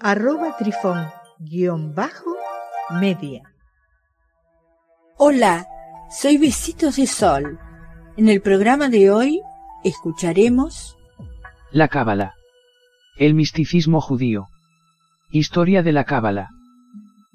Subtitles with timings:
[0.00, 2.36] arroba trifón guion bajo
[3.00, 3.42] media.
[5.16, 5.66] Hola,
[6.10, 7.58] soy Besitos de Sol.
[8.16, 9.40] En el programa de hoy
[9.84, 10.96] escucharemos
[11.72, 12.34] La Cábala.
[13.18, 14.46] El misticismo judío.
[15.30, 16.50] Historia de la Cábala.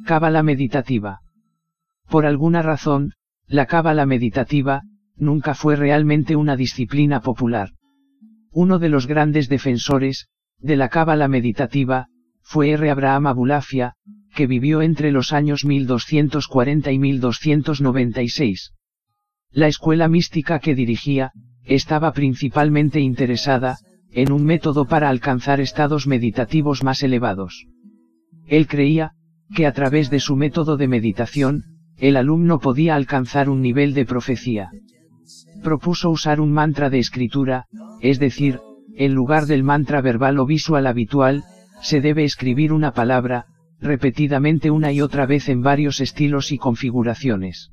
[0.06, 1.22] Cábala meditativa.
[2.10, 3.14] Por alguna razón,
[3.48, 4.84] la Cábala meditativa
[5.16, 7.72] nunca fue realmente una disciplina popular.
[8.52, 12.08] Uno de los grandes defensores de la Cábala meditativa
[12.42, 12.90] fue R.
[12.90, 13.96] Abraham Abulafia,
[14.36, 18.74] que vivió entre los años 1240 y 1296.
[19.52, 21.32] La escuela mística que dirigía,
[21.64, 23.78] estaba principalmente interesada,
[24.12, 27.68] en un método para alcanzar estados meditativos más elevados.
[28.48, 29.14] Él creía,
[29.56, 31.64] que a través de su método de meditación,
[31.98, 34.72] el alumno podía alcanzar un nivel de profecía.
[35.64, 37.66] Propuso usar un mantra de escritura,
[38.02, 38.60] es decir,
[38.96, 41.44] en lugar del mantra verbal o visual habitual,
[41.82, 43.48] se debe escribir una palabra,
[43.80, 47.72] repetidamente una y otra vez en varios estilos y configuraciones.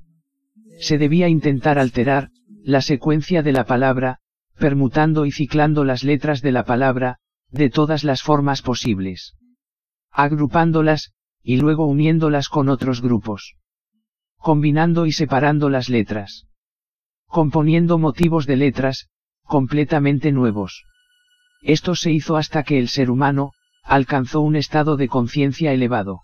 [0.80, 2.30] Se debía intentar alterar,
[2.62, 4.20] la secuencia de la palabra,
[4.58, 7.18] permutando y ciclando las letras de la palabra,
[7.50, 9.34] de todas las formas posibles.
[10.10, 13.56] Agrupándolas, y luego uniéndolas con otros grupos.
[14.36, 16.46] Combinando y separando las letras.
[17.26, 19.08] Componiendo motivos de letras,
[19.42, 20.84] completamente nuevos.
[21.62, 23.52] Esto se hizo hasta que el ser humano,
[23.88, 26.20] alcanzó un estado de conciencia elevado.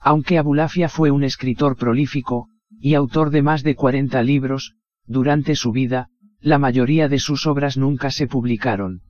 [0.00, 5.72] Aunque Abulafia fue un escritor prolífico, y autor de más de 40 libros, durante su
[5.72, 6.10] vida,
[6.40, 9.02] la mayoría de sus obras nunca se publicaron.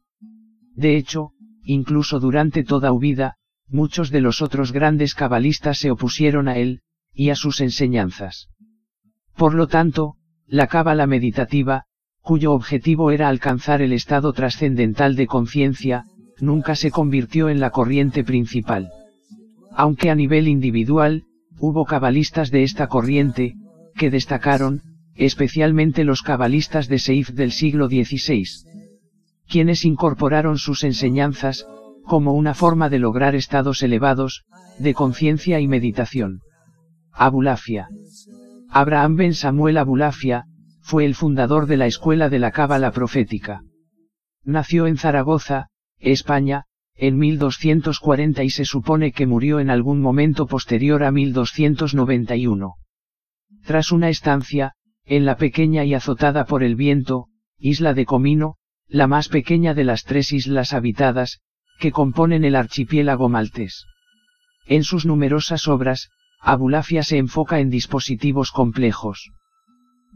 [0.75, 3.37] De hecho, incluso durante toda su vida,
[3.69, 6.81] muchos de los otros grandes cabalistas se opusieron a él,
[7.12, 8.49] y a sus enseñanzas.
[9.37, 10.15] Por lo tanto,
[10.47, 11.84] la cábala meditativa,
[12.21, 16.06] cuyo objetivo era alcanzar el estado trascendental de conciencia,
[16.41, 18.91] nunca se convirtió en la corriente principal.
[19.73, 21.25] Aunque a nivel individual,
[21.59, 23.55] hubo cabalistas de esta corriente,
[23.95, 24.83] que destacaron,
[25.15, 28.45] especialmente los cabalistas de Seif del siglo XVI,
[29.49, 31.67] quienes incorporaron sus enseñanzas,
[32.05, 34.45] como una forma de lograr estados elevados,
[34.79, 36.41] de conciencia y meditación.
[37.13, 37.89] Abulafia.
[38.69, 40.45] Abraham Ben Samuel Abulafia,
[40.83, 43.63] fue el fundador de la escuela de la Cábala profética.
[44.45, 45.69] Nació en Zaragoza,
[45.99, 46.65] España,
[46.95, 52.75] en 1240 y se supone que murió en algún momento posterior a 1291.
[53.65, 54.73] Tras una estancia,
[55.05, 57.27] en la pequeña y azotada por el viento,
[57.59, 58.56] isla de Comino,
[58.89, 61.41] la más pequeña de las tres islas habitadas,
[61.79, 63.87] que componen el archipiélago maltés.
[64.67, 69.33] En sus numerosas obras, Abulafia se enfoca en dispositivos complejos.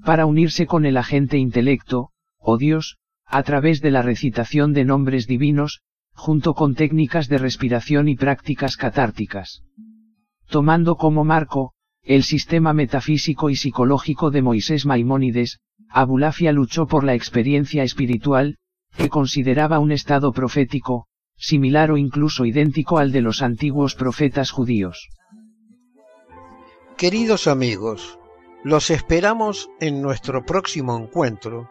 [0.04, 2.98] Para unirse con el agente intelecto, o Dios,
[3.30, 5.82] a través de la recitación de nombres divinos,
[6.12, 9.62] junto con técnicas de respiración y prácticas catárticas.
[10.48, 17.14] Tomando como marco, el sistema metafísico y psicológico de Moisés Maimónides, Abulafia luchó por la
[17.14, 18.56] experiencia espiritual,
[18.96, 25.08] que consideraba un estado profético, similar o incluso idéntico al de los antiguos profetas judíos.
[26.96, 28.18] Queridos amigos,
[28.64, 31.70] los esperamos en nuestro próximo encuentro